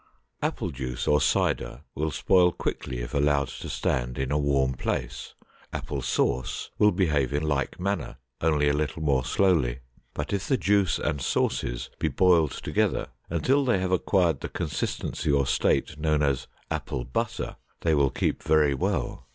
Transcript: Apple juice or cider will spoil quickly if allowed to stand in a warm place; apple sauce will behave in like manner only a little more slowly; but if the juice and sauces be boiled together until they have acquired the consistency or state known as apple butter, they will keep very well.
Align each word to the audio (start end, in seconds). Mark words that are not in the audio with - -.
Apple 0.41 0.71
juice 0.71 1.07
or 1.07 1.21
cider 1.21 1.83
will 1.93 2.09
spoil 2.09 2.51
quickly 2.51 3.01
if 3.01 3.13
allowed 3.13 3.49
to 3.49 3.69
stand 3.69 4.17
in 4.17 4.31
a 4.31 4.37
warm 4.39 4.73
place; 4.73 5.35
apple 5.71 6.01
sauce 6.01 6.71
will 6.79 6.91
behave 6.91 7.31
in 7.31 7.43
like 7.43 7.79
manner 7.79 8.17
only 8.41 8.67
a 8.67 8.73
little 8.73 9.03
more 9.03 9.23
slowly; 9.23 9.81
but 10.15 10.33
if 10.33 10.47
the 10.47 10.57
juice 10.57 10.97
and 10.97 11.21
sauces 11.21 11.91
be 11.99 12.07
boiled 12.07 12.49
together 12.49 13.09
until 13.29 13.63
they 13.63 13.77
have 13.77 13.91
acquired 13.91 14.39
the 14.39 14.49
consistency 14.49 15.31
or 15.31 15.45
state 15.45 15.99
known 15.99 16.23
as 16.23 16.47
apple 16.71 17.05
butter, 17.05 17.57
they 17.81 17.93
will 17.93 18.09
keep 18.09 18.41
very 18.41 18.73
well. 18.73 19.27